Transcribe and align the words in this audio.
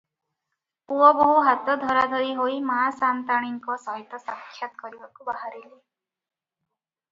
ପୁଅ 0.91 1.09
ବୋହୁ 1.17 1.43
ହାତ 1.47 1.75
ଧରାଧରି 1.83 2.33
ହୋଇ 2.39 2.57
ମା 2.71 2.79
ସାନ୍ତାଣୀଙ୍କ 3.01 3.77
ସହିତ 3.85 4.23
ସାକ୍ଷାତ୍ 4.25 4.75
କରିବାକୁ 4.83 5.31
ବାହାରିଲେ। 5.31 5.75